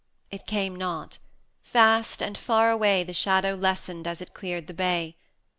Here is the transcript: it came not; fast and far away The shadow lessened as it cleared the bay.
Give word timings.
it 0.31 0.47
came 0.47 0.75
not; 0.75 1.19
fast 1.61 2.23
and 2.23 2.35
far 2.35 2.71
away 2.71 3.03
The 3.03 3.13
shadow 3.13 3.53
lessened 3.53 4.07
as 4.07 4.19
it 4.19 4.33
cleared 4.33 4.65
the 4.65 4.73
bay. 4.73 5.15